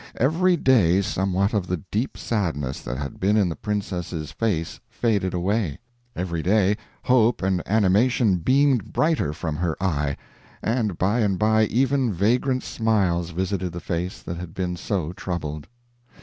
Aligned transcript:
Every 0.17 0.57
day 0.57 1.03
somewhat 1.03 1.53
of 1.53 1.67
the 1.67 1.77
deep 1.91 2.17
sadness 2.17 2.81
that 2.81 2.97
had 2.97 3.19
been 3.19 3.37
in 3.37 3.49
the 3.49 3.55
princess' 3.55 4.31
face 4.31 4.79
faded 4.89 5.35
away; 5.35 5.77
every 6.15 6.41
day 6.41 6.77
hope 7.03 7.43
and 7.43 7.61
animation 7.67 8.37
beamed 8.37 8.93
brighter 8.93 9.31
from 9.31 9.57
her 9.57 9.77
eye; 9.79 10.17
and 10.63 10.97
by 10.97 11.19
and 11.19 11.37
by 11.37 11.65
even 11.65 12.11
vagrant 12.11 12.63
smiles 12.63 13.29
visited 13.29 13.73
the 13.73 13.79
face 13.79 14.23
that 14.23 14.37
had 14.37 14.55
been 14.55 14.75
so 14.75 15.13
troubled. 15.13 15.67